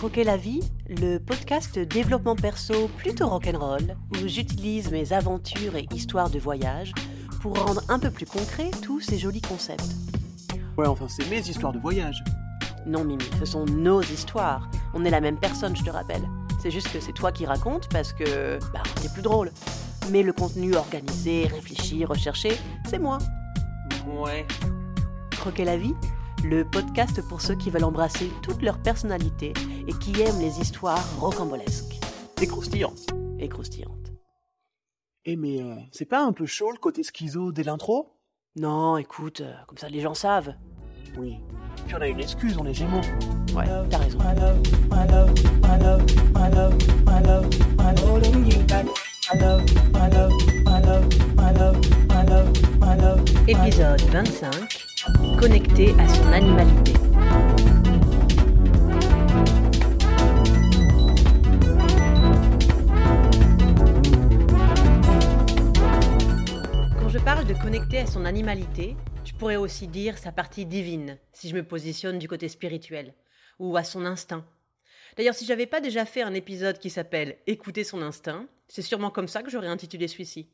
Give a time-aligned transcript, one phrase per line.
[0.00, 6.30] Croquer la vie, le podcast développement perso plutôt rock'n'roll, où j'utilise mes aventures et histoires
[6.30, 6.94] de voyage
[7.42, 9.94] pour rendre un peu plus concret tous ces jolis concepts.
[10.78, 12.24] Ouais, enfin, c'est mes histoires de voyage.
[12.86, 14.70] Non, Mimi, ce sont nos histoires.
[14.94, 16.26] On est la même personne, je te rappelle.
[16.62, 19.50] C'est juste que c'est toi qui racontes parce que, bah, on est plus drôle.
[20.10, 22.56] Mais le contenu organisé, réfléchi, recherché,
[22.88, 23.18] c'est moi.
[24.06, 24.46] Ouais.
[25.32, 25.94] Croquer la vie,
[26.44, 29.52] le podcast pour ceux qui veulent embrasser toute leur personnalité
[29.86, 31.98] et qui aiment les histoires rocambolesques
[32.38, 32.92] C'est croustillant.
[33.38, 34.12] et croustillantes.
[35.24, 38.16] Eh mais euh, c'est pas un peu chaud le côté schizo dès l'intro
[38.56, 40.54] Non, écoute, euh, comme ça les gens savent.
[41.18, 41.36] Oui.
[41.86, 43.00] Puis on a une excuse, on est gémeaux.
[43.54, 44.18] Ouais, t'as raison.
[53.48, 54.89] Épisode 25.
[55.38, 56.92] Connecté à son animalité.
[66.98, 71.16] Quand je parle de connecter à son animalité, je pourrais aussi dire sa partie divine,
[71.32, 73.14] si je me positionne du côté spirituel,
[73.58, 74.44] ou à son instinct.
[75.16, 79.10] D'ailleurs, si j'avais pas déjà fait un épisode qui s'appelle Écouter son instinct, c'est sûrement
[79.10, 80.50] comme ça que j'aurais intitulé celui-ci.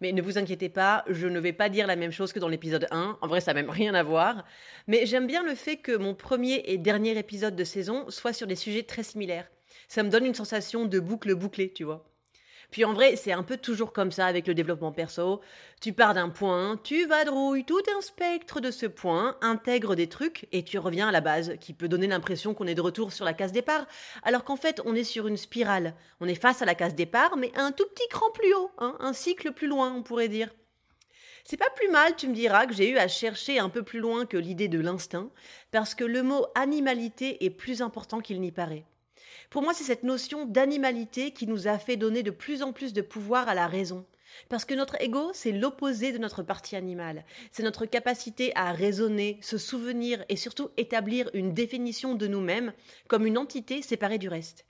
[0.00, 2.48] Mais ne vous inquiétez pas, je ne vais pas dire la même chose que dans
[2.48, 3.18] l'épisode 1.
[3.20, 4.44] En vrai, ça n'a même rien à voir.
[4.86, 8.46] Mais j'aime bien le fait que mon premier et dernier épisode de saison soit sur
[8.46, 9.48] des sujets très similaires.
[9.88, 12.04] Ça me donne une sensation de boucle bouclée, tu vois.
[12.70, 15.40] Puis en vrai, c'est un peu toujours comme ça avec le développement perso.
[15.80, 20.48] Tu pars d'un point, tu vadrouilles tout un spectre de ce point, intègre des trucs
[20.52, 23.24] et tu reviens à la base, qui peut donner l'impression qu'on est de retour sur
[23.24, 23.86] la case départ,
[24.22, 25.94] alors qu'en fait on est sur une spirale.
[26.20, 28.96] On est face à la case départ, mais un tout petit cran plus haut, hein,
[29.00, 30.50] un cycle plus loin, on pourrait dire.
[31.44, 34.00] C'est pas plus mal, tu me diras, que j'ai eu à chercher un peu plus
[34.00, 35.30] loin que l'idée de l'instinct,
[35.70, 38.84] parce que le mot animalité est plus important qu'il n'y paraît.
[39.50, 42.92] Pour moi, c'est cette notion d'animalité qui nous a fait donner de plus en plus
[42.92, 44.04] de pouvoir à la raison.
[44.48, 47.24] Parce que notre ego, c'est l'opposé de notre partie animale.
[47.52, 52.72] C'est notre capacité à raisonner, se souvenir et surtout établir une définition de nous-mêmes
[53.08, 54.66] comme une entité séparée du reste.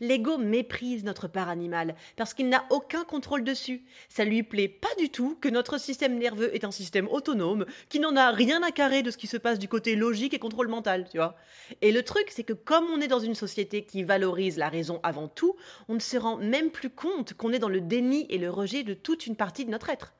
[0.00, 3.84] L'ego méprise notre part animale parce qu'il n'a aucun contrôle dessus.
[4.08, 8.00] Ça lui plaît pas du tout que notre système nerveux est un système autonome qui
[8.00, 10.68] n'en a rien à carrer de ce qui se passe du côté logique et contrôle
[10.68, 11.36] mental, tu vois.
[11.82, 15.00] Et le truc, c'est que comme on est dans une société qui valorise la raison
[15.02, 15.56] avant tout,
[15.88, 18.82] on ne se rend même plus compte qu'on est dans le déni et le rejet
[18.82, 20.14] de toute une partie de notre être.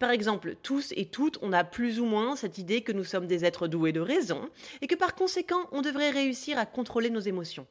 [0.00, 3.26] Par exemple, tous et toutes, on a plus ou moins cette idée que nous sommes
[3.26, 4.48] des êtres doués de raison
[4.80, 7.66] et que par conséquent, on devrait réussir à contrôler nos émotions.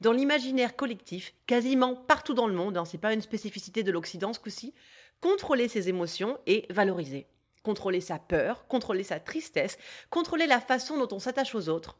[0.00, 4.32] Dans l'imaginaire collectif, quasiment partout dans le monde, hein, c'est pas une spécificité de l'Occident
[4.32, 4.74] ce coup-ci,
[5.20, 7.26] contrôler ses émotions et valoriser.
[7.62, 9.78] Contrôler sa peur, contrôler sa tristesse,
[10.10, 11.96] contrôler la façon dont on s'attache aux autres.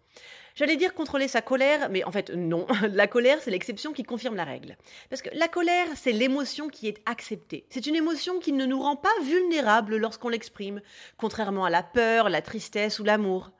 [0.56, 2.66] J'allais dire contrôler sa colère, mais en fait non.
[2.90, 4.76] La colère, c'est l'exception qui confirme la règle.
[5.08, 7.64] Parce que la colère, c'est l'émotion qui est acceptée.
[7.70, 10.82] C'est une émotion qui ne nous rend pas vulnérables lorsqu'on l'exprime,
[11.16, 13.52] contrairement à la peur, la tristesse ou l'amour.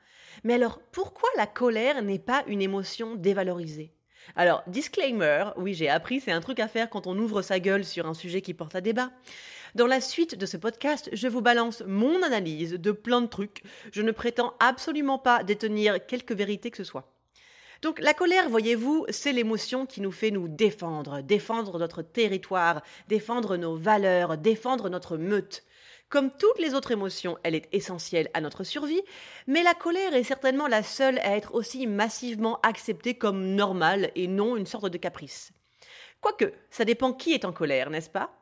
[0.43, 3.93] Mais alors, pourquoi la colère n'est pas une émotion dévalorisée?
[4.37, 7.85] Alors, disclaimer, oui, j'ai appris, c'est un truc à faire quand on ouvre sa gueule
[7.85, 9.11] sur un sujet qui porte à débat.
[9.75, 13.63] Dans la suite de ce podcast, je vous balance mon analyse de plein de trucs.
[13.91, 17.13] Je ne prétends absolument pas détenir quelque vérité que ce soit.
[17.81, 23.57] Donc la colère, voyez-vous, c'est l'émotion qui nous fait nous défendre, défendre notre territoire, défendre
[23.57, 25.65] nos valeurs, défendre notre meute.
[26.13, 29.01] Comme toutes les autres émotions, elle est essentielle à notre survie,
[29.47, 34.27] mais la colère est certainement la seule à être aussi massivement acceptée comme normale et
[34.27, 35.55] non une sorte de caprice.
[36.21, 38.39] Quoique, ça dépend qui est en colère, n'est-ce pas?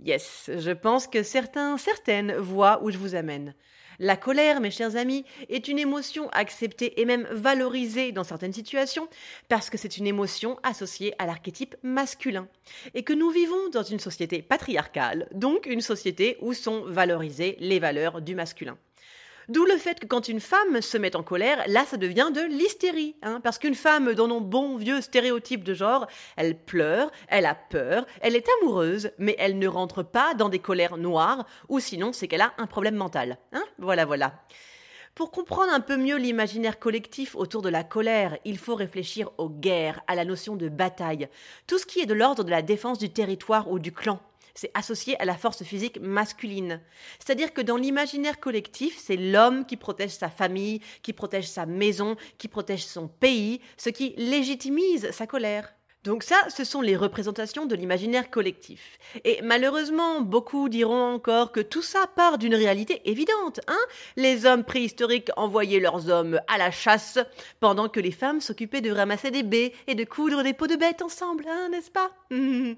[0.00, 3.54] Yes, je pense que certains, certaines voient où je vous amène.
[3.98, 9.08] La colère, mes chers amis, est une émotion acceptée et même valorisée dans certaines situations
[9.48, 12.48] parce que c'est une émotion associée à l'archétype masculin
[12.94, 17.78] et que nous vivons dans une société patriarcale, donc une société où sont valorisées les
[17.78, 18.76] valeurs du masculin.
[19.48, 22.40] D'où le fait que quand une femme se met en colère, là ça devient de
[22.40, 23.14] l'hystérie.
[23.22, 27.54] Hein, parce qu'une femme, dans nos bons vieux stéréotypes de genre, elle pleure, elle a
[27.54, 32.12] peur, elle est amoureuse, mais elle ne rentre pas dans des colères noires, ou sinon
[32.12, 33.38] c'est qu'elle a un problème mental.
[33.52, 34.34] Hein voilà, voilà.
[35.14, 39.48] Pour comprendre un peu mieux l'imaginaire collectif autour de la colère, il faut réfléchir aux
[39.48, 41.28] guerres, à la notion de bataille,
[41.66, 44.20] tout ce qui est de l'ordre de la défense du territoire ou du clan
[44.56, 46.80] c'est associé à la force physique masculine.
[47.18, 52.16] C'est-à-dire que dans l'imaginaire collectif, c'est l'homme qui protège sa famille, qui protège sa maison,
[52.38, 55.72] qui protège son pays, ce qui légitimise sa colère.
[56.06, 59.00] Donc ça, ce sont les représentations de l'imaginaire collectif.
[59.24, 63.58] Et malheureusement, beaucoup diront encore que tout ça part d'une réalité évidente.
[63.66, 63.76] Hein
[64.16, 67.18] les hommes préhistoriques envoyaient leurs hommes à la chasse,
[67.58, 70.76] pendant que les femmes s'occupaient de ramasser des baies et de coudre des peaux de
[70.76, 72.12] bêtes ensemble, hein, n'est-ce pas?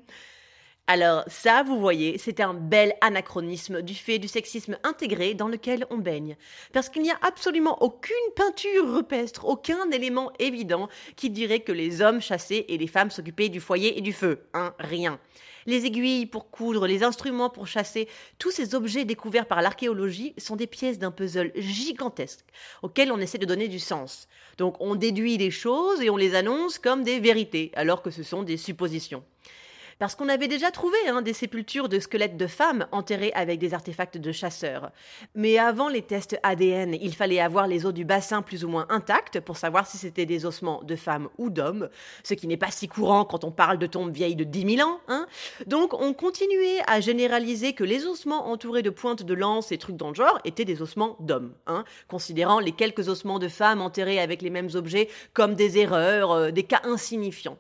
[0.91, 5.85] Alors ça, vous voyez, c'est un bel anachronisme du fait du sexisme intégré dans lequel
[5.91, 6.35] on baigne.
[6.73, 12.01] Parce qu'il n'y a absolument aucune peinture rupestre, aucun élément évident qui dirait que les
[12.01, 14.49] hommes chassaient et les femmes s'occupaient du foyer et du feu.
[14.55, 15.21] Hein, rien.
[15.67, 18.09] Les aiguilles pour coudre, les instruments pour chasser,
[18.39, 22.47] tous ces objets découverts par l'archéologie sont des pièces d'un puzzle gigantesque
[22.81, 24.27] auquel on essaie de donner du sens.
[24.57, 28.23] Donc on déduit des choses et on les annonce comme des vérités, alors que ce
[28.23, 29.23] sont des suppositions.
[29.99, 33.75] Parce qu'on avait déjà trouvé hein, des sépultures de squelettes de femmes enterrées avec des
[33.75, 34.93] artefacts de chasseurs.
[35.35, 38.87] Mais avant les tests ADN, il fallait avoir les os du bassin plus ou moins
[38.91, 41.89] intacts pour savoir si c'était des ossements de femmes ou d'hommes,
[42.23, 44.89] ce qui n'est pas si courant quand on parle de tombes vieilles de 10 000
[44.89, 45.01] ans.
[45.09, 45.27] Hein.
[45.67, 49.97] Donc on continuait à généraliser que les ossements entourés de pointes de lance et trucs
[49.97, 54.21] dans le genre étaient des ossements d'hommes, hein, considérant les quelques ossements de femmes enterrés
[54.21, 57.59] avec les mêmes objets comme des erreurs, euh, des cas insignifiants.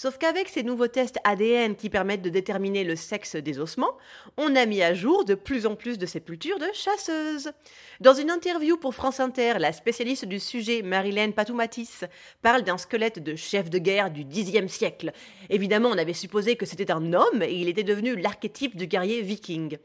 [0.00, 3.98] Sauf qu'avec ces nouveaux tests ADN qui permettent de déterminer le sexe des ossements,
[4.36, 7.50] on a mis à jour de plus en plus de sépultures de chasseuses.
[7.98, 12.04] Dans une interview pour France Inter, la spécialiste du sujet Marilène Patoumatis
[12.42, 15.10] parle d'un squelette de chef de guerre du Xe siècle.
[15.50, 19.20] Évidemment, on avait supposé que c'était un homme et il était devenu l'archétype du guerrier
[19.22, 19.78] viking.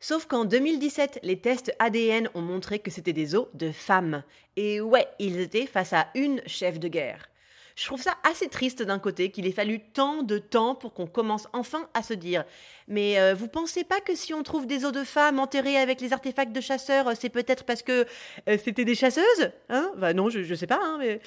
[0.00, 4.24] Sauf qu'en 2017, les tests ADN ont montré que c'était des os de femmes.
[4.56, 7.28] Et ouais, ils étaient face à une chef de guerre.
[7.76, 11.06] Je trouve ça assez triste d'un côté qu'il ait fallu tant de temps pour qu'on
[11.06, 12.44] commence enfin à se dire
[12.88, 16.00] Mais euh, vous pensez pas que si on trouve des os de femmes enterrés avec
[16.00, 18.06] les artefacts de chasseurs, c'est peut-être parce que
[18.48, 19.92] euh, c'était des chasseuses Hein?
[19.96, 21.20] Bah non, je, ne sais pas, hein, mais.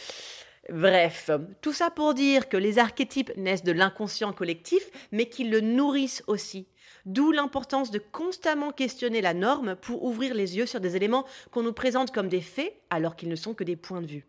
[0.71, 1.29] Bref,
[1.61, 6.23] tout ça pour dire que les archétypes naissent de l'inconscient collectif, mais qu'ils le nourrissent
[6.25, 6.67] aussi.
[7.05, 11.61] D'où l'importance de constamment questionner la norme pour ouvrir les yeux sur des éléments qu'on
[11.61, 14.25] nous présente comme des faits alors qu'ils ne sont que des points de vue.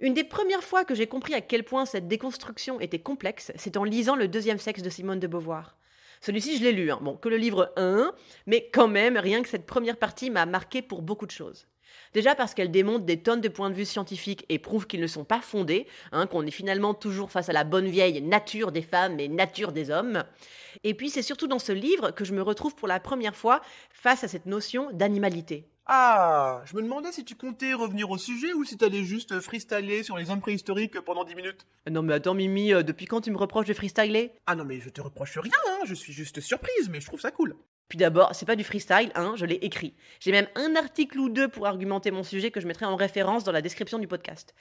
[0.00, 3.76] Une des premières fois que j'ai compris à quel point cette déconstruction était complexe, c'est
[3.76, 5.76] en lisant Le deuxième sexe de Simone de Beauvoir.
[6.20, 6.98] Celui-ci, je l'ai lu, hein.
[7.02, 8.12] bon, que le livre 1,
[8.46, 11.66] mais quand même, rien que cette première partie m'a marqué pour beaucoup de choses.
[12.12, 15.06] Déjà parce qu'elle démontre des tonnes de points de vue scientifiques et prouve qu'ils ne
[15.06, 18.82] sont pas fondés, hein, qu'on est finalement toujours face à la bonne vieille nature des
[18.82, 20.24] femmes et nature des hommes.
[20.82, 23.60] Et puis c'est surtout dans ce livre que je me retrouve pour la première fois
[23.90, 25.68] face à cette notion d'animalité.
[25.86, 30.02] Ah, je me demandais si tu comptais revenir au sujet ou si t'allais juste freestyler
[30.02, 31.66] sur les hommes préhistoriques pendant 10 minutes.
[31.90, 34.32] Non mais attends Mimi, euh, depuis quand tu me reproches de freestyler?
[34.46, 37.20] Ah non mais je te reproche rien, hein, je suis juste surprise, mais je trouve
[37.20, 37.54] ça cool.
[37.88, 39.94] Puis d'abord, c'est pas du freestyle, hein, je l'ai écrit.
[40.20, 43.44] J'ai même un article ou deux pour argumenter mon sujet que je mettrai en référence
[43.44, 44.54] dans la description du podcast.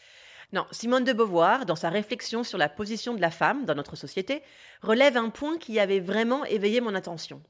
[0.52, 3.96] Non, Simone de Beauvoir, dans sa réflexion sur la position de la femme dans notre
[3.96, 4.44] société,
[4.82, 7.42] relève un point qui avait vraiment éveillé mon attention.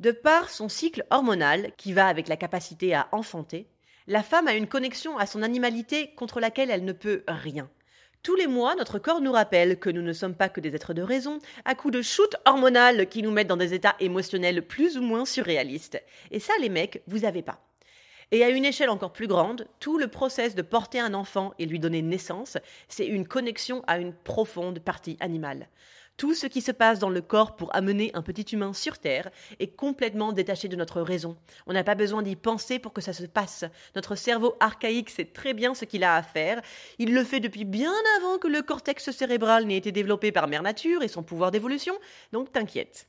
[0.00, 3.66] De par son cycle hormonal, qui va avec la capacité à enfanter,
[4.06, 7.68] la femme a une connexion à son animalité contre laquelle elle ne peut rien.
[8.22, 10.94] Tous les mois, notre corps nous rappelle que nous ne sommes pas que des êtres
[10.94, 14.96] de raison, à coups de shoot hormonal qui nous mettent dans des états émotionnels plus
[14.96, 16.02] ou moins surréalistes.
[16.30, 17.60] Et ça, les mecs, vous avez pas.
[18.30, 21.66] Et à une échelle encore plus grande, tout le process de porter un enfant et
[21.66, 22.56] lui donner naissance,
[22.88, 25.68] c'est une connexion à une profonde partie animale.
[26.20, 29.30] Tout ce qui se passe dans le corps pour amener un petit humain sur Terre
[29.58, 31.34] est complètement détaché de notre raison.
[31.66, 33.64] On n'a pas besoin d'y penser pour que ça se passe.
[33.96, 36.60] Notre cerveau archaïque sait très bien ce qu'il a à faire.
[36.98, 40.62] Il le fait depuis bien avant que le cortex cérébral n'ait été développé par Mère
[40.62, 41.94] Nature et son pouvoir d'évolution,
[42.32, 43.08] donc t'inquiète.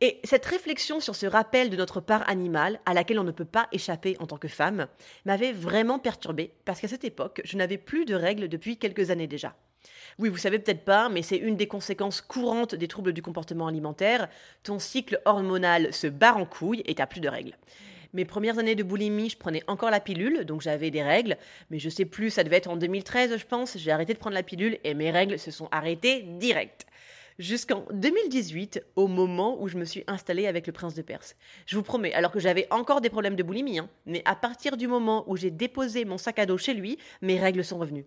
[0.00, 3.44] Et cette réflexion sur ce rappel de notre part animale, à laquelle on ne peut
[3.44, 4.88] pas échapper en tant que femme,
[5.24, 9.28] m'avait vraiment perturbée, parce qu'à cette époque, je n'avais plus de règles depuis quelques années
[9.28, 9.54] déjà.
[10.18, 13.66] Oui, vous savez peut-être pas, mais c'est une des conséquences courantes des troubles du comportement
[13.66, 14.28] alimentaire.
[14.62, 17.56] Ton cycle hormonal se barre en couille et t'as plus de règles.
[18.12, 21.36] Mes premières années de boulimie, je prenais encore la pilule, donc j'avais des règles,
[21.70, 23.76] mais je sais plus, ça devait être en 2013, je pense.
[23.76, 26.86] J'ai arrêté de prendre la pilule et mes règles se sont arrêtées direct.
[27.40, 31.34] Jusqu'en 2018, au moment où je me suis installée avec le prince de Perse.
[31.66, 34.76] Je vous promets, alors que j'avais encore des problèmes de boulimie, hein, mais à partir
[34.76, 38.06] du moment où j'ai déposé mon sac à dos chez lui, mes règles sont revenues.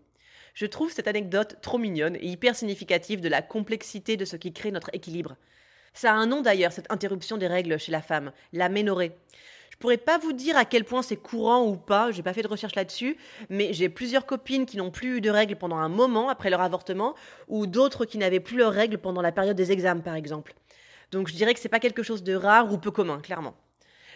[0.58, 4.54] Je trouve cette anecdote trop mignonne et hyper significative de la complexité de ce qui
[4.54, 5.36] crée notre équilibre.
[5.94, 9.12] Ça a un nom d'ailleurs, cette interruption des règles chez la femme, la ménorrhée.
[9.70, 12.42] Je pourrais pas vous dire à quel point c'est courant ou pas, j'ai pas fait
[12.42, 13.18] de recherche là-dessus,
[13.52, 16.62] mais j'ai plusieurs copines qui n'ont plus eu de règles pendant un moment après leur
[16.62, 17.14] avortement,
[17.48, 20.56] ou d'autres qui n'avaient plus leurs règles pendant la période des examens par exemple.
[21.12, 23.54] Donc je dirais que c'est pas quelque chose de rare ou peu commun, clairement.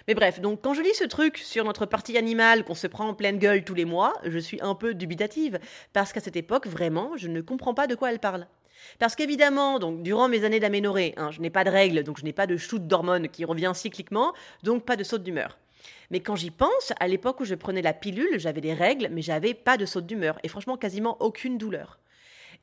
[0.08, 3.08] Mais bref, donc quand je lis ce truc sur notre partie animale qu'on se prend
[3.08, 5.60] en pleine gueule tous les mois, je suis un peu dubitative,
[5.93, 8.48] parce qu'à cette époque, vraiment, je ne comprends pas de quoi elle parle.
[9.00, 12.24] Parce qu'évidemment, donc durant mes années d'aménorrhée, hein, je n'ai pas de règles, donc je
[12.24, 15.58] n'ai pas de shoot d'hormones qui revient cycliquement, donc pas de saute d'humeur.
[16.10, 19.22] Mais quand j'y pense, à l'époque où je prenais la pilule, j'avais des règles, mais
[19.22, 22.00] j'avais pas de saute d'humeur, et franchement quasiment aucune douleur.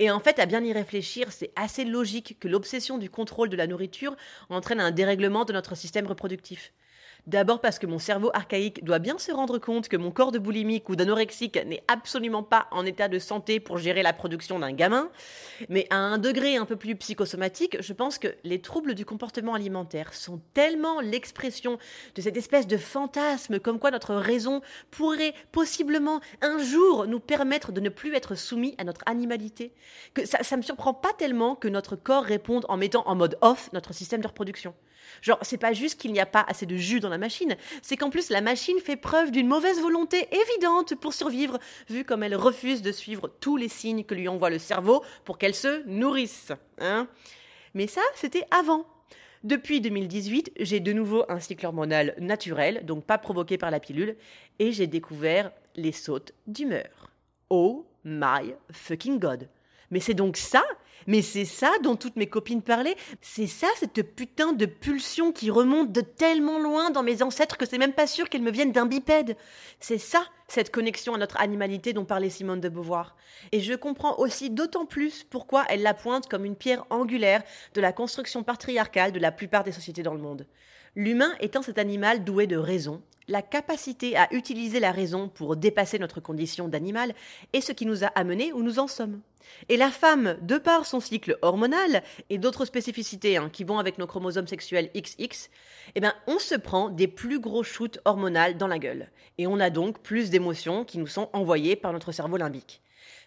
[0.00, 3.56] Et en fait, à bien y réfléchir, c'est assez logique que l'obsession du contrôle de
[3.56, 4.16] la nourriture
[4.48, 6.72] entraîne un dérèglement de notre système reproductif.
[7.28, 10.38] D'abord parce que mon cerveau archaïque doit bien se rendre compte que mon corps de
[10.38, 14.72] boulimique ou d'anorexique n'est absolument pas en état de santé pour gérer la production d'un
[14.72, 15.10] gamin.
[15.68, 19.52] Mais à un degré un peu plus psychosomatique, je pense que les troubles du comportement
[19.52, 21.76] alimentaire sont tellement l'expression
[22.14, 27.72] de cette espèce de fantasme comme quoi notre raison pourrait possiblement un jour nous permettre
[27.72, 29.74] de ne plus être soumis à notre animalité,
[30.14, 33.36] que ça, ça me surprend pas tellement que notre corps réponde en mettant en mode
[33.42, 34.72] off notre système de reproduction.
[35.22, 37.96] Genre, c'est pas juste qu'il n'y a pas assez de jus dans la machine, c'est
[37.96, 42.36] qu'en plus la machine fait preuve d'une mauvaise volonté évidente pour survivre, vu comme elle
[42.36, 46.52] refuse de suivre tous les signes que lui envoie le cerveau pour qu'elle se nourrisse.
[46.78, 47.08] Hein
[47.74, 48.86] Mais ça, c'était avant.
[49.44, 54.16] Depuis 2018, j'ai de nouveau un cycle hormonal naturel, donc pas provoqué par la pilule,
[54.58, 57.12] et j'ai découvert les sautes d'humeur.
[57.48, 59.48] Oh my fucking god.
[59.90, 60.64] Mais c'est donc ça
[61.06, 65.50] Mais c'est ça dont toutes mes copines parlaient C'est ça, cette putain de pulsion qui
[65.50, 68.72] remonte de tellement loin dans mes ancêtres que c'est même pas sûr qu'elle me vienne
[68.72, 69.36] d'un bipède
[69.80, 73.16] C'est ça, cette connexion à notre animalité dont parlait Simone de Beauvoir.
[73.52, 77.42] Et je comprends aussi d'autant plus pourquoi elle la pointe comme une pierre angulaire
[77.74, 80.46] de la construction patriarcale de la plupart des sociétés dans le monde.
[80.96, 85.98] L'humain étant cet animal doué de raison, la capacité à utiliser la raison pour dépasser
[85.98, 87.14] notre condition d'animal
[87.52, 89.20] est ce qui nous a amenés où nous en sommes.
[89.68, 93.98] Et la femme, de par son cycle hormonal et d'autres spécificités hein, qui vont avec
[93.98, 95.50] nos chromosomes sexuels XX,
[95.94, 99.10] eh ben, on se prend des plus gros shoots hormonales dans la gueule.
[99.38, 102.82] Et on a donc plus d'émotions qui nous sont envoyées par notre cerveau limbique.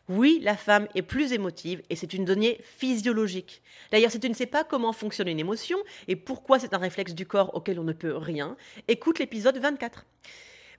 [0.10, 3.62] Oui, la femme est plus émotive et c'est une donnée physiologique.
[3.92, 5.78] D'ailleurs, si tu ne sais pas comment fonctionne une émotion
[6.08, 10.06] et pourquoi c'est un réflexe du corps auquel on ne peut rien, écoute l'épisode 24.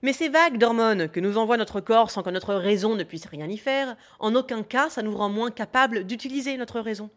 [0.01, 3.25] Mais ces vagues d'hormones que nous envoie notre corps sans que notre raison ne puisse
[3.25, 7.09] rien y faire, en aucun cas ça nous rend moins capables d'utiliser notre raison.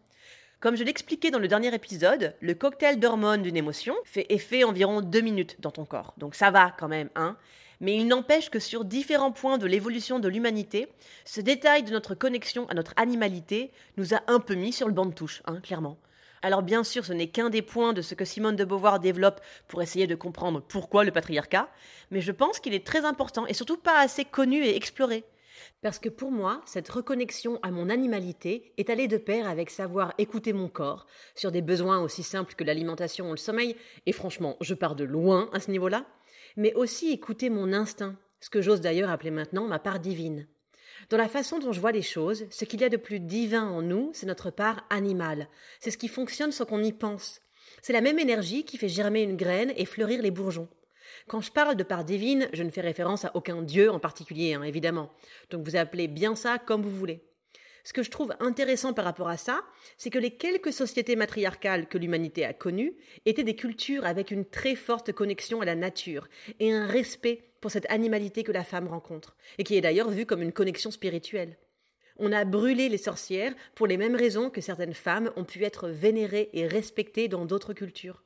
[0.60, 5.02] Comme je l'expliquais dans le dernier épisode, le cocktail d'hormones d'une émotion fait effet environ
[5.02, 6.14] deux minutes dans ton corps.
[6.16, 7.36] Donc ça va quand même, hein.
[7.80, 10.88] Mais il n'empêche que sur différents points de l'évolution de l'humanité,
[11.24, 14.94] ce détail de notre connexion à notre animalité nous a un peu mis sur le
[14.94, 15.98] banc de touche, hein, clairement.
[16.42, 19.40] Alors bien sûr, ce n'est qu'un des points de ce que Simone de Beauvoir développe
[19.68, 21.68] pour essayer de comprendre pourquoi le patriarcat,
[22.10, 25.24] mais je pense qu'il est très important et surtout pas assez connu et exploré.
[25.82, 30.14] Parce que pour moi, cette reconnexion à mon animalité est allée de pair avec savoir
[30.18, 34.56] écouter mon corps sur des besoins aussi simples que l'alimentation ou le sommeil, et franchement,
[34.60, 36.04] je pars de loin à ce niveau-là,
[36.56, 40.46] mais aussi écouter mon instinct, ce que j'ose d'ailleurs appeler maintenant ma part divine.
[41.10, 43.64] Dans la façon dont je vois les choses, ce qu'il y a de plus divin
[43.64, 45.48] en nous, c'est notre part animale.
[45.78, 47.40] C'est ce qui fonctionne sans qu'on y pense.
[47.82, 50.68] C'est la même énergie qui fait germer une graine et fleurir les bourgeons.
[51.28, 54.54] Quand je parle de part divine, je ne fais référence à aucun dieu en particulier,
[54.54, 55.10] hein, évidemment.
[55.50, 57.22] Donc vous appelez bien ça comme vous voulez.
[57.86, 59.62] Ce que je trouve intéressant par rapport à ça,
[59.96, 64.44] c'est que les quelques sociétés matriarcales que l'humanité a connues étaient des cultures avec une
[64.44, 66.26] très forte connexion à la nature
[66.58, 70.26] et un respect pour cette animalité que la femme rencontre, et qui est d'ailleurs vue
[70.26, 71.58] comme une connexion spirituelle.
[72.16, 75.88] On a brûlé les sorcières pour les mêmes raisons que certaines femmes ont pu être
[75.88, 78.24] vénérées et respectées dans d'autres cultures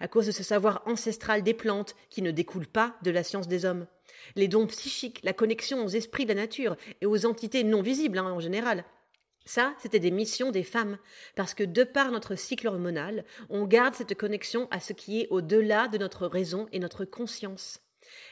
[0.00, 3.48] à cause de ce savoir ancestral des plantes qui ne découle pas de la science
[3.48, 3.86] des hommes.
[4.36, 8.18] Les dons psychiques, la connexion aux esprits de la nature et aux entités non visibles
[8.18, 8.84] hein, en général.
[9.46, 10.98] Ça, c'était des missions des femmes,
[11.36, 15.28] parce que de par notre cycle hormonal, on garde cette connexion à ce qui est
[15.28, 17.83] au-delà de notre raison et notre conscience.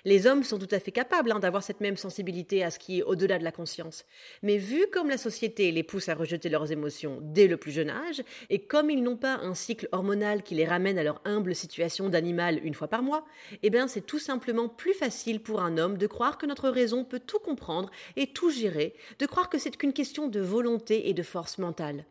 [0.05, 2.99] Les hommes sont tout à fait capables hein, d'avoir cette même sensibilité à ce qui
[2.99, 4.05] est au-delà de la conscience.
[4.43, 7.91] Mais vu comme la société les pousse à rejeter leurs émotions dès le plus jeune
[7.91, 11.55] âge, et comme ils n'ont pas un cycle hormonal qui les ramène à leur humble
[11.55, 13.25] situation d'animal une fois par mois,
[13.62, 17.05] eh bien c'est tout simplement plus facile pour un homme de croire que notre raison
[17.05, 21.15] peut tout comprendre et tout gérer, de croire que c'est qu'une question de volonté et
[21.15, 22.05] de force mentale.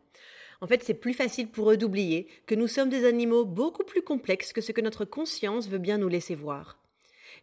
[0.60, 4.02] En fait, c'est plus facile pour eux d'oublier que nous sommes des animaux beaucoup plus
[4.02, 6.78] complexes que ce que notre conscience veut bien nous laisser voir.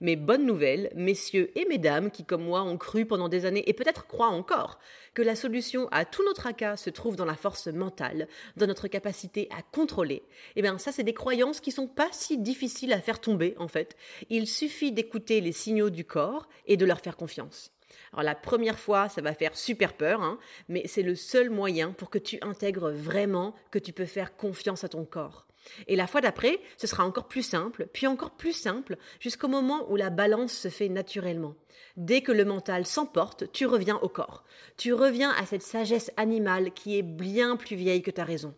[0.01, 3.73] Mais bonne nouvelle, messieurs et mesdames qui, comme moi, ont cru pendant des années et
[3.73, 4.79] peut-être croient encore
[5.13, 8.87] que la solution à tout notre acas se trouve dans la force mentale, dans notre
[8.87, 10.23] capacité à contrôler.
[10.55, 13.67] Eh bien, ça, c'est des croyances qui sont pas si difficiles à faire tomber, en
[13.67, 13.97] fait.
[14.29, 17.71] Il suffit d'écouter les signaux du corps et de leur faire confiance.
[18.13, 21.91] Alors la première fois, ça va faire super peur, hein, mais c'est le seul moyen
[21.91, 25.45] pour que tu intègres vraiment que tu peux faire confiance à ton corps.
[25.87, 29.91] Et la fois d'après, ce sera encore plus simple, puis encore plus simple, jusqu'au moment
[29.91, 31.55] où la balance se fait naturellement.
[31.97, 34.43] Dès que le mental s'emporte, tu reviens au corps.
[34.77, 38.53] Tu reviens à cette sagesse animale qui est bien plus vieille que ta raison.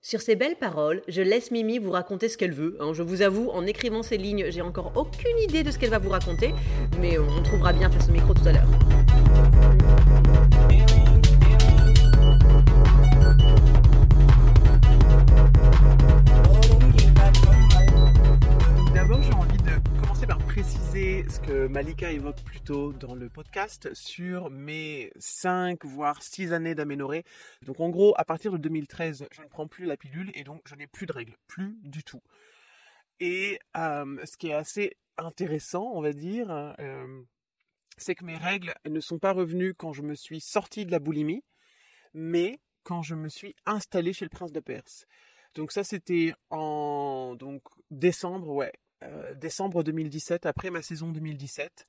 [0.00, 2.76] Sur ces belles paroles, je laisse Mimi vous raconter ce qu'elle veut.
[2.78, 2.92] Hein.
[2.94, 5.98] Je vous avoue, en écrivant ces lignes, j'ai encore aucune idée de ce qu'elle va
[5.98, 6.54] vous raconter,
[7.00, 8.68] mais on trouvera bien face au micro tout à l'heure.
[20.64, 26.74] Ce que Malika évoque plus tôt dans le podcast sur mes 5 voire 6 années
[26.74, 27.22] d'aménorrhée.
[27.62, 30.62] Donc en gros, à partir de 2013, je ne prends plus la pilule et donc
[30.66, 32.22] je n'ai plus de règles, plus du tout.
[33.20, 37.22] Et euh, ce qui est assez intéressant, on va dire, euh,
[37.96, 40.98] c'est que mes règles ne sont pas revenues quand je me suis sorti de la
[40.98, 41.44] boulimie,
[42.14, 45.06] mais quand je me suis installé chez le prince de Perse.
[45.54, 51.86] Donc ça c'était en donc décembre, ouais, euh, décembre 2017, après ma saison 2017,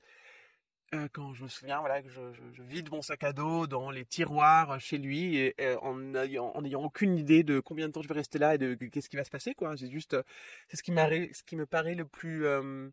[0.92, 4.04] euh, quand je me souviens voilà, que je, vide mon sac à dos dans les
[4.04, 8.38] tiroirs chez lui et, en n'ayant aucune idée de combien de temps je vais rester
[8.38, 9.76] là et de, qu'est-ce qui va se passer quoi.
[9.76, 10.16] C'est juste
[10.68, 12.88] c'est ce qui me paraît le plus euh,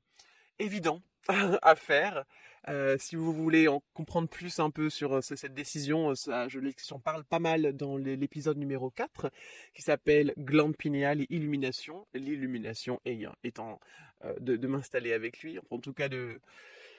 [0.60, 1.02] évident
[1.62, 2.26] à faire.
[2.70, 6.60] Euh, si vous voulez en comprendre plus un peu sur euh, cette décision, euh, je
[6.88, 9.32] j'en parle pas mal dans l'épisode numéro 4
[9.74, 12.06] qui s'appelle glande pinéale et illumination.
[12.14, 13.00] L'illumination
[13.44, 13.80] étant
[14.40, 16.42] de, m'installer avec lui, en tout cas de,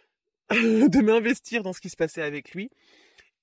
[0.50, 2.70] de m'investir dans ce qui se passait avec lui.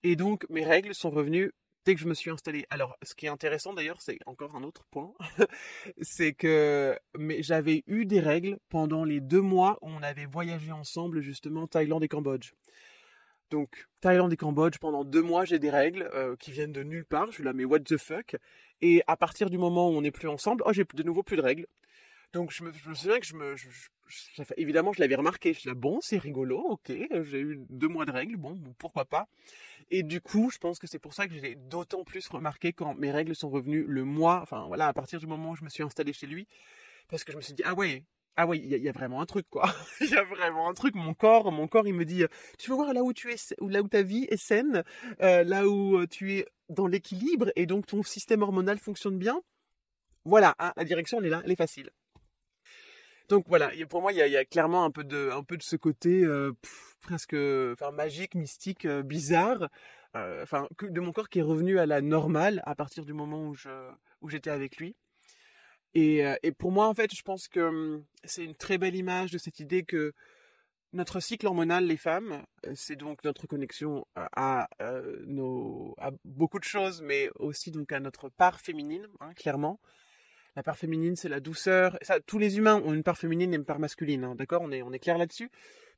[0.04, 1.52] Et donc mes règles sont revenues
[1.86, 2.66] dès que je me suis installé.
[2.70, 5.14] Alors, ce qui est intéressant d'ailleurs, c'est encore un autre point,
[6.02, 10.72] c'est que mais j'avais eu des règles pendant les deux mois où on avait voyagé
[10.72, 12.54] ensemble justement Thaïlande et Cambodge.
[13.52, 17.06] Donc Thaïlande et Cambodge, pendant deux mois, j'ai des règles euh, qui viennent de nulle
[17.06, 17.28] part.
[17.28, 18.36] Je suis là, mais what the fuck?
[18.82, 21.38] Et à partir du moment où on n'est plus ensemble, oh, j'ai de nouveau plus
[21.38, 21.68] de règles.
[22.34, 23.56] Donc je me, souviens que je me,
[24.58, 25.54] évidemment, je l'avais remarqué.
[25.54, 26.92] Je là, bon, c'est rigolo, ok,
[27.24, 29.28] j'ai eu deux mois de règles, bon, pourquoi pas.
[29.92, 32.96] Et du coup, je pense que c'est pour ça que j'ai d'autant plus remarqué quand
[32.96, 35.70] mes règles sont revenues le mois, enfin voilà, à partir du moment où je me
[35.70, 36.48] suis installé chez lui,
[37.10, 38.04] parce que je me suis dit ah ouais,
[38.38, 39.74] ah ouais, il y, a vraiment un truc quoi.
[40.02, 40.96] Il y a vraiment un truc.
[40.96, 42.26] Mon corps, mon corps, il me dit,
[42.60, 44.84] tu veux voir là où tu es, là où ta vie est saine,
[45.22, 49.42] euh, là où euh, tu es dans l'équilibre et donc ton système hormonal fonctionne bien?
[50.26, 51.92] Voilà, hein, la direction elle est là, elle est facile.
[53.30, 56.54] Donc voilà, pour moi il y a, clairement un peu de, ce côté euh,
[57.02, 59.70] presque, enfin magique, mystique, euh, bizarre,
[60.16, 63.52] euh, enfin de mon corps qui est revenu à la normale à partir du moment
[64.22, 64.96] où j'étais avec lui.
[65.96, 66.24] Et,
[66.58, 69.60] pour moi en fait, je pense que hum, c'est une très belle image de cette
[69.60, 70.14] idée que
[70.94, 74.68] notre cycle hormonal, les femmes, c'est donc notre connexion à
[76.26, 79.80] beaucoup de choses, mais aussi donc à notre part féminine, hein, clairement.
[80.56, 81.98] La part féminine, c'est la douceur.
[82.02, 84.62] Ça, tous les humains ont une part féminine et une part masculine, hein, d'accord?
[84.62, 85.50] On est, on est clair là-dessus?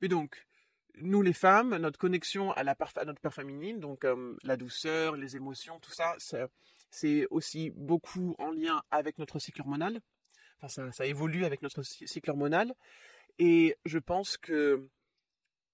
[0.01, 0.47] Mais donc,
[0.95, 5.15] nous les femmes, notre connexion à, la part, notre part féminine, donc euh, la douceur,
[5.15, 6.15] les émotions, tout ça,
[6.89, 9.99] c'est aussi beaucoup en lien avec notre cycle hormonal.
[10.57, 12.73] Enfin, ça, ça évolue avec notre cycle hormonal.
[13.37, 14.89] Et je pense que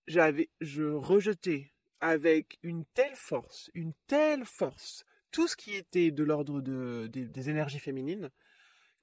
[0.07, 6.23] j'avais, je rejetais avec une telle force, une telle force, tout ce qui était de
[6.23, 8.29] l'ordre de, des énergies féminines,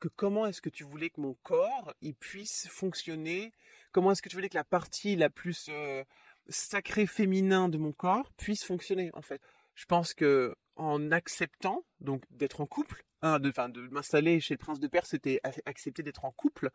[0.00, 3.52] que comment est-ce que tu voulais que mon corps il puisse fonctionner?
[3.92, 6.02] Comment est-ce que tu voulais que la partie la plus euh,
[6.48, 9.40] sacrée féminin de mon corps puisse fonctionner en fait?
[9.74, 14.58] Je pense que en acceptant donc d'être en couple, hein, de, de m'installer chez le
[14.58, 16.70] prince de Perse, c'était accepter d'être en couple.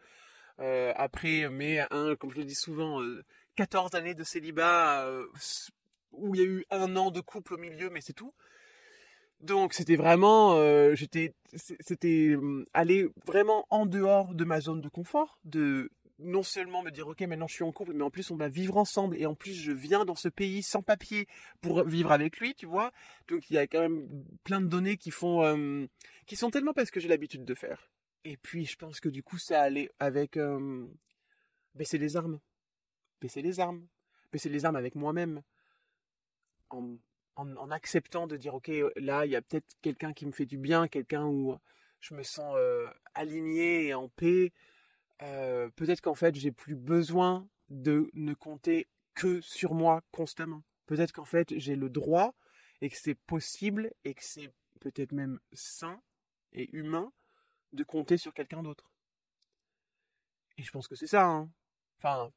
[0.59, 3.01] Euh, après, mais un, comme je le dis souvent,
[3.55, 5.09] 14 euh, années de célibat
[6.11, 8.33] où il y a eu un an de couple au milieu, mais c'est tout.
[9.45, 14.89] Donc c'était vraiment, euh, j'étais, c'était hum, aller vraiment en dehors de ma zone de
[14.89, 18.31] confort, de non seulement me dire ok maintenant je suis en couple, mais en plus
[18.31, 21.27] on va vivre ensemble et en plus je viens dans ce pays sans papier
[21.61, 22.91] pour vivre avec lui, tu vois.
[23.27, 24.07] Donc il y a quand même
[24.43, 25.87] plein de données qui font, hum,
[26.25, 27.91] qui sont tellement parce que j'ai l'habitude de faire.
[28.23, 30.91] Et puis je pense que du coup ça allait avec hum,
[31.75, 32.39] baisser les armes,
[33.21, 33.85] baisser les armes,
[34.31, 35.43] baisser les armes avec moi-même.
[36.71, 36.97] En
[37.35, 40.57] en, acceptant de dire ok là il y a peut-être quelqu'un qui me fait du
[40.57, 41.57] bien, quelqu'un où
[41.99, 44.53] je me sens euh, aligné et en paix.
[45.21, 50.63] Euh, peut-être qu'en fait j'ai plus besoin de ne compter que sur moi constamment.
[50.85, 52.35] Peut-être qu'en fait j'ai le droit
[52.81, 56.01] et que c'est possible et que c'est peut-être même sain
[56.53, 57.11] et humain
[57.73, 58.91] de compter sur quelqu'un d'autre.
[60.57, 61.25] Et je pense que c'est ça.
[61.25, 61.49] Hein.
[61.97, 62.31] Enfin,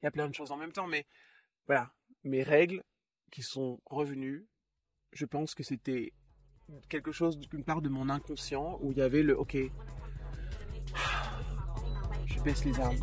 [0.00, 1.06] il y a plein de choses en même temps, mais
[1.66, 1.92] voilà,
[2.24, 2.82] mes règles,
[3.30, 4.44] qui sont revenus,
[5.12, 6.12] je pense que c'était
[6.88, 9.56] quelque chose d'une part de mon inconscient où il y avait le ok,
[12.44, 12.96] baisse les armes.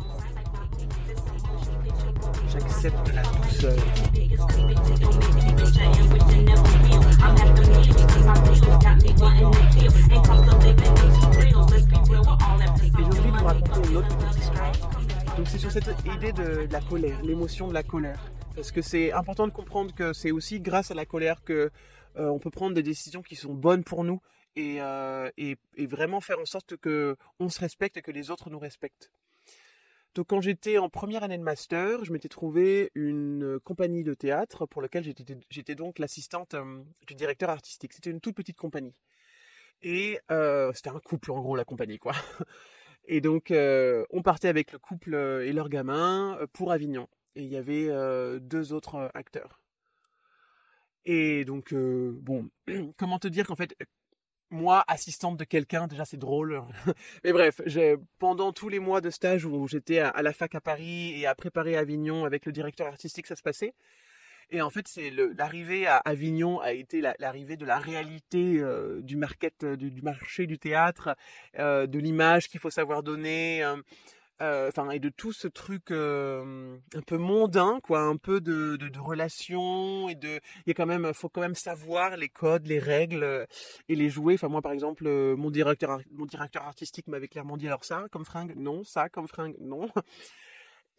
[2.48, 3.78] J'accepte la douceur.
[4.16, 4.28] Et
[13.88, 14.16] une autre.
[15.36, 18.32] Donc c'est sur cette idée de, la colère, l'émotion de la colère.
[18.54, 21.72] Parce que c'est important de comprendre que c'est aussi grâce à la colère que
[22.16, 24.20] euh, on peut prendre des décisions qui sont bonnes pour nous
[24.54, 28.50] et, euh, et, vraiment faire en sorte que on se respecte et que les autres
[28.50, 29.10] nous respectent.
[30.14, 34.66] Donc quand j'étais en première année de master, je m'étais trouvé une compagnie de théâtre
[34.66, 35.02] pour laquelle
[35.50, 37.92] j'étais donc l'assistante euh, du directeur artistique.
[37.92, 38.94] C'était une toute petite compagnie.
[39.82, 40.20] Et
[40.74, 42.12] c'était un couple en gros la compagnie quoi.
[43.06, 47.08] Et donc on partait avec le couple et leur gamin pour Avignon.
[47.36, 47.88] Et il y avait
[48.40, 49.60] deux autres acteurs.
[51.04, 52.48] Et donc bon,
[52.96, 53.74] comment te dire qu'en fait
[54.54, 56.62] moi, assistante de quelqu'un, déjà c'est drôle.
[57.24, 57.60] Mais bref,
[58.18, 61.34] pendant tous les mois de stage où j'étais à, la fac à Paris et à
[61.34, 63.74] préparer Avignon avec le directeur artistique, ça se passait.
[64.50, 69.16] Et en fait, c'est l'arrivée à Avignon a été l'arrivée de la réalité euh, du
[69.16, 71.16] market, du, marché du théâtre,
[71.58, 73.64] euh, de l'image qu'il faut savoir donner.
[74.42, 78.74] Euh, enfin et de tout ce truc euh, un peu mondain quoi un peu de,
[78.74, 82.66] de, relations et de il y a quand même faut quand même savoir les codes
[82.66, 83.46] les règles euh,
[83.88, 84.34] et les jouer.
[84.34, 88.24] Enfin moi par exemple mon directeur mon directeur artistique m'avait clairement dit alors ça comme
[88.24, 88.54] fringue?
[88.56, 88.82] Non.
[88.82, 89.56] Ça comme fringue?
[89.60, 89.88] Non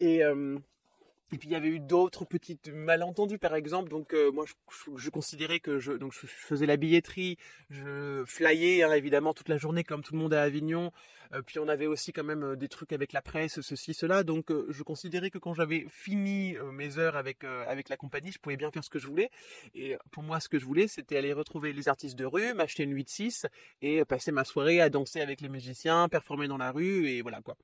[1.32, 3.90] et puis il y avait eu d'autres petites malentendus par exemple.
[3.90, 4.44] Donc moi
[4.96, 7.36] je, considérais que je donc je, faisais la billetterie
[7.70, 10.92] je flyais hein, évidemment toute la journée comme tout le monde à Avignon.
[11.32, 14.22] Euh, puis on avait aussi quand même euh, des trucs avec la presse ceci cela.
[14.22, 18.38] Donc euh, je considérais que quand j'avais fini mes heures avec avec la compagnie je
[18.38, 19.30] pouvais bien faire ce que je voulais.
[19.74, 22.84] Et pour moi ce que je voulais c'était aller retrouver les artistes de rue m'acheter
[22.84, 23.46] une 8-6
[23.82, 27.40] et passer ma soirée à danser avec les musiciens performer dans la rue et voilà
[27.42, 27.56] quoi.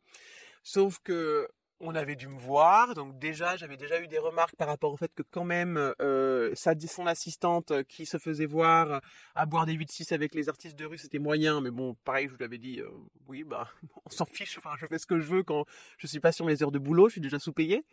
[0.62, 1.48] Sauf que
[1.82, 4.96] on avait dû me voir, donc déjà j'avais déjà eu des remarques par rapport au
[4.96, 9.02] fait que quand même euh, dit son assistante euh, qui se faisait voir
[9.34, 12.32] à boire des 8-6 avec les artistes de rue c'était moyen, mais bon pareil je
[12.32, 12.88] vous l'avais dit, euh,
[13.26, 13.68] oui bah
[14.06, 15.66] on s'en fiche, enfin je fais ce que je veux quand
[15.98, 17.84] je suis pas sur mes heures de boulot, je suis déjà sous-payé.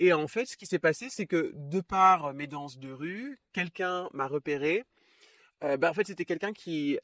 [0.00, 3.38] Et en fait ce qui s'est passé c'est que de par mes danses de rue,
[3.52, 4.82] quelqu'un m'a repéré.
[5.60, 6.98] bah en fait c'était quelqu'un qui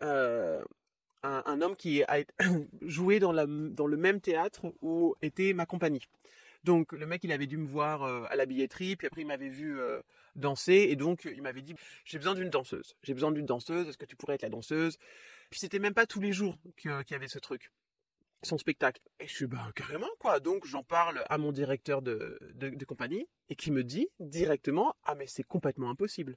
[1.22, 2.24] un, homme qui a
[2.82, 6.06] joué dans, le même théâtre où était ma compagnie.
[6.64, 9.26] Donc le mec, il avait dû me voir euh, à la billetterie, puis après il
[9.26, 10.00] m'avait vu euh,
[10.36, 13.98] danser, et donc il m'avait dit j'ai besoin d'une danseuse, j'ai besoin d'une danseuse, est-ce
[13.98, 14.96] que tu pourrais être la danseuse?
[15.50, 17.72] Puis c'était même pas tous les jours qu'il y avait ce truc,
[18.44, 19.02] son spectacle.
[19.18, 20.38] Et je suis bah carrément quoi.
[20.38, 25.16] Donc j'en parle à mon directeur de, de compagnie et qui me dit directement ah
[25.16, 26.36] mais c'est complètement impossible.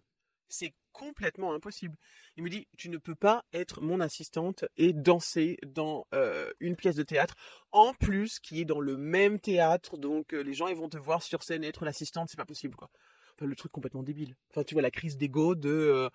[0.49, 1.97] C'est complètement impossible.
[2.37, 6.75] Il me dit, tu ne peux pas être mon assistante et danser dans euh, une
[6.75, 7.35] pièce de théâtre,
[7.71, 10.97] en plus qui est dans le même théâtre, donc euh, les gens ils vont te
[10.97, 12.89] voir sur scène être l'assistante, c'est pas possible quoi.
[13.33, 14.35] Enfin le truc complètement débile.
[14.49, 16.09] Enfin tu vois la crise d'ego de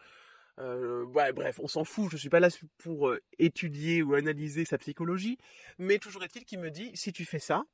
[0.59, 4.79] euh, ouais, bref, on s'en fout, je suis pas là pour étudier ou analyser sa
[4.79, 5.38] psychologie,
[5.79, 7.64] mais toujours est-il qu'il me dit, si tu fais ça,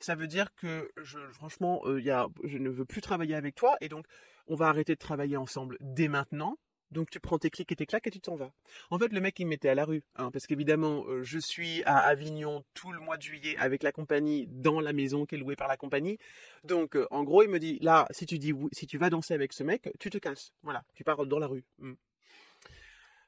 [0.00, 0.90] ça veut dire que
[1.32, 4.06] franchement, y a, je ne veux plus travailler avec toi, et donc
[4.46, 6.58] on va arrêter de travailler ensemble dès maintenant.
[6.92, 8.52] Donc tu prends tes clics et tes claques et tu t'en vas.
[8.90, 11.38] En fait, le mec il me mettait à la rue, hein, parce qu'évidemment, euh, je
[11.38, 15.34] suis à Avignon tout le mois de juillet avec la compagnie dans la maison qui
[15.34, 16.18] est louée par la compagnie.
[16.64, 19.34] Donc, euh, en gros, il me dit là, si tu dis si tu vas danser
[19.34, 20.52] avec ce mec, tu te casses.
[20.62, 21.64] Voilà, tu pars dans la rue.
[21.78, 21.94] Hmm.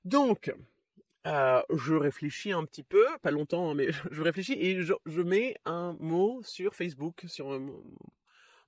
[0.04, 0.52] Donc,
[1.26, 5.20] euh, je réfléchis un petit peu, pas longtemps, hein, mais je réfléchis et je, je
[5.20, 7.60] mets un mot sur Facebook, sur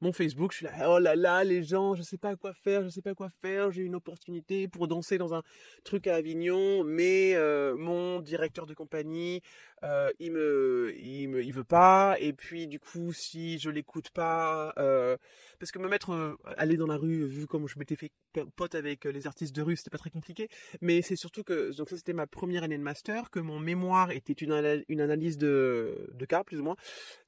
[0.01, 2.83] mon Facebook, je suis là, oh là là, les gens, je sais pas quoi faire,
[2.83, 5.43] je sais pas quoi faire, j'ai une opportunité pour danser dans un
[5.85, 9.43] truc à Avignon, mais euh, mon directeur de compagnie,
[9.85, 14.11] euh, il me, il me, il veut pas, et puis du coup, si je l'écoute
[14.11, 15.19] pas, euh,
[15.59, 18.11] parce que me mettre, aller dans la rue, vu comme je m'étais fait
[18.57, 20.49] pote avec les artistes de rue, c'était pas très compliqué,
[20.81, 24.13] mais c'est surtout que, donc ça c'était ma première année de master, que mon mémoire
[24.13, 26.77] était une, une analyse de, de cas, plus ou moins,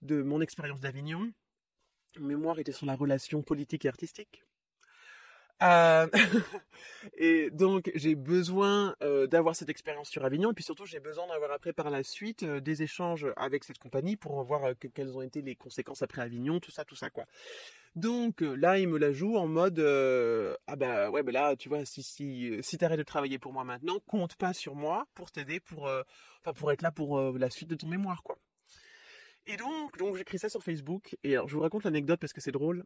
[0.00, 1.30] de mon expérience d'Avignon
[2.20, 4.44] mémoire était sur la relation politique et artistique.
[5.62, 6.08] Euh,
[7.16, 11.28] et donc j'ai besoin euh, d'avoir cette expérience sur Avignon et puis surtout j'ai besoin
[11.28, 15.22] d'avoir après par la suite euh, des échanges avec cette compagnie pour voir quelles ont
[15.22, 17.26] été les conséquences après Avignon, tout ça, tout ça quoi.
[17.94, 19.78] Donc là il me la joue en mode
[20.66, 23.64] ah bah ouais bah là tu vois si si si t'arrêtes de travailler pour moi
[23.64, 25.84] maintenant compte pas sur moi pour t'aider pour
[26.40, 28.38] enfin pour être là pour la suite de ton mémoire quoi.
[29.46, 31.16] Et donc, donc j'écris ça sur Facebook.
[31.24, 32.84] Et alors, je vous raconte l'anecdote parce que c'est drôle.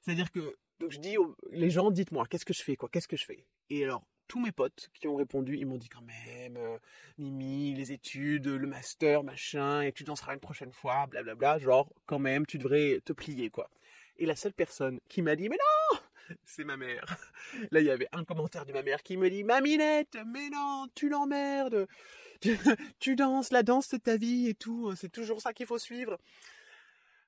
[0.00, 1.36] C'est-à-dire que, donc je dis aux
[1.68, 3.44] gens, dites-moi, qu'est-ce que je fais, quoi, qu'est-ce que je fais?
[3.70, 6.78] Et alors, tous mes potes qui ont répondu, ils m'ont dit quand même, euh,
[7.18, 11.58] Mimi, les études, le master, machin, et tu danseras une prochaine fois, blablabla.
[11.58, 13.70] Genre, quand même, tu devrais te plier, quoi.
[14.16, 15.98] Et la seule personne qui m'a dit, mais non
[16.44, 17.04] c'est ma mère.
[17.70, 20.86] Là, il y avait un commentaire de ma mère qui me dit Maminette, mais non,
[20.94, 21.88] tu l'emmerdes.
[23.00, 24.94] Tu, danses, la danse c'est ta vie et tout.
[24.96, 26.18] C'est toujours ça qu'il faut suivre.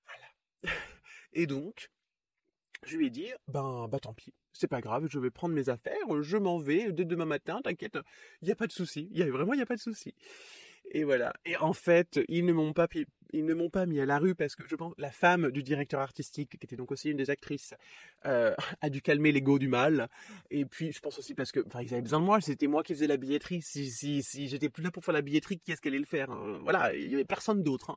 [0.07, 0.75] Voilà.
[1.33, 1.91] Et donc,
[2.85, 4.35] je lui ai dit Ben, bah tant pis.
[4.53, 7.97] C'est pas grave, je vais prendre mes affaires, je m'en vais dès demain matin, t'inquiète,
[8.43, 10.13] il n'y a pas de souci, vraiment il pas de souci.
[10.91, 11.33] Et voilà.
[11.45, 12.89] Et en fait, ils ne m'ont pas,
[13.33, 15.63] ils ne m'ont pas mis à la rue parce que je pense la femme du
[15.63, 17.75] directeur artistique, qui était donc aussi une des actrices,
[18.27, 20.09] euh, a dû calmer l'ego du mal.
[20.51, 22.41] Et puis, je pense aussi parce que, enfin, ils avaient besoin de moi.
[22.41, 23.63] C'était moi qui faisais la billetterie.
[23.63, 26.31] Si, si, j'étais plus là pour faire la billetterie, qui est-ce qu'elle allait le faire
[26.31, 26.59] hein?
[26.63, 27.91] Voilà, il y avait personne d'autre.
[27.91, 27.97] Hein.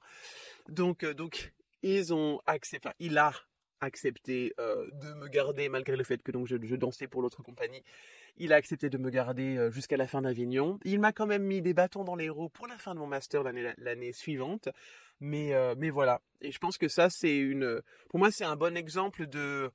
[0.70, 2.90] Donc, euh, donc, ils ont accepté.
[3.00, 3.34] Il a
[3.82, 7.44] accepté euh, de me garder malgré le fait que donc je, je dansais pour l'autre
[7.44, 7.84] compagnie.
[8.38, 10.80] Il a accepté de me garder jusqu'à la fin d'Avignon.
[10.86, 13.06] Il m'a quand même mis des bâtons dans les roues pour la fin de mon
[13.06, 13.44] master
[13.78, 14.70] l'année suivante.
[15.20, 16.22] Mais, euh, mais voilà.
[16.42, 17.82] Et je pense que ça, c'est une.
[18.10, 19.72] Pour moi, c'est un bon exemple de.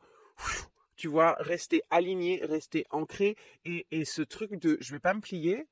[0.96, 3.36] Tu vois, rester aligné, rester ancré.
[3.64, 5.66] Et, et ce truc de je vais pas me plier.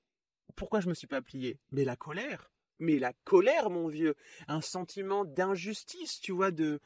[0.54, 1.58] Pourquoi je me suis pas plié?
[1.72, 2.50] Mais la colère.
[2.78, 4.14] Mais la colère, mon vieux.
[4.48, 6.80] Un sentiment d'injustice, tu vois, de,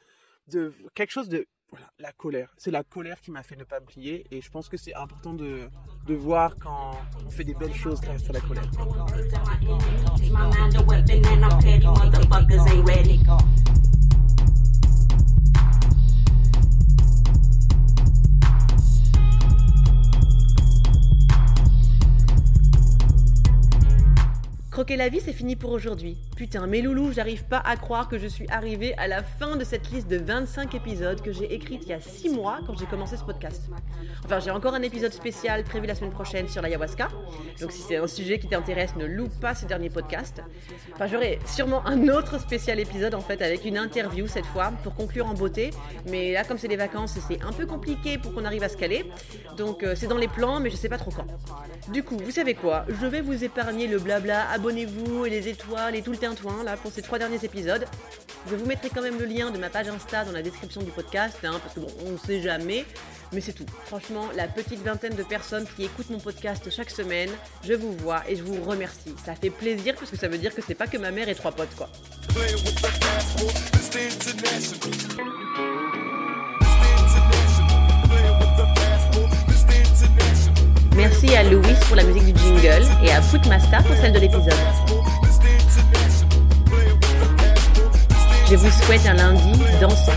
[0.47, 2.53] de quelque chose de voilà, la colère.
[2.57, 4.95] C'est la colère qui m'a fait ne pas me plier et je pense que c'est
[4.95, 5.69] important de,
[6.07, 6.93] de voir quand
[7.27, 8.71] on fait des belles choses grâce à la colère.
[24.81, 26.17] Croquer la vie, c'est fini pour aujourd'hui.
[26.37, 29.63] Putain, mes loulous, j'arrive pas à croire que je suis arrivée à la fin de
[29.63, 32.87] cette liste de 25 épisodes que j'ai écrite il y a 6 mois quand j'ai
[32.87, 33.69] commencé ce podcast.
[34.25, 37.09] Enfin, j'ai encore un épisode spécial prévu la semaine prochaine sur l'ayahuasca.
[37.61, 40.41] Donc si c'est un sujet qui t'intéresse, ne loupe pas ces derniers podcasts.
[40.95, 44.95] Enfin, j'aurai sûrement un autre spécial épisode en fait avec une interview cette fois pour
[44.95, 45.73] conclure en beauté.
[46.09, 48.79] Mais là, comme c'est les vacances, c'est un peu compliqué pour qu'on arrive à se
[48.79, 49.05] caler.
[49.59, 51.27] Donc euh, c'est dans les plans, mais je sais pas trop quand.
[51.93, 52.87] Du coup, vous savez quoi?
[52.89, 56.77] Je vais vous épargner le blabla, abonnez-vous et les étoiles et tout le tintouin là
[56.77, 57.87] pour ces trois derniers épisodes.
[58.49, 60.93] Je vous mettrai quand même le lien de ma page Insta dans la description du
[60.93, 62.85] podcast, hein, parce que bon, on ne sait jamais,
[63.33, 63.67] mais c'est tout.
[63.87, 67.31] Franchement, la petite vingtaine de personnes qui écoutent mon podcast chaque semaine,
[67.65, 69.13] je vous vois et je vous remercie.
[69.25, 71.35] Ça fait plaisir parce que ça veut dire que c'est pas que ma mère et
[71.35, 71.91] trois potes quoi.
[81.01, 84.53] Merci à Louis pour la musique du jingle et à Footmaster pour celle de l'épisode.
[88.51, 90.13] Je vous souhaite un lundi dansant.